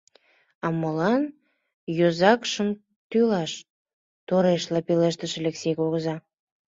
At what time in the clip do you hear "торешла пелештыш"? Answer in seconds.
4.27-5.31